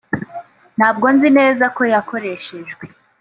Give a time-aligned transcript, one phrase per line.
[0.77, 2.83] ntabwo nzi neza ko yakoreshejwe